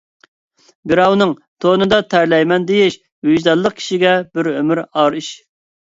بىراۋنىڭ 0.91 1.35
تونىدا 1.65 1.99
تەرلەيمەن 2.13 2.65
دېيىش، 2.71 2.97
ۋىجدانلىق 3.29 3.77
كىشىگە 3.83 4.19
بىر 4.39 4.51
ئۆمۈر 4.57 4.83
ئار 4.87 5.19
ئىش. 5.21 5.33